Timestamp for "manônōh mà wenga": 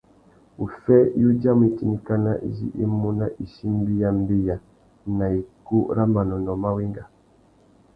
6.13-7.03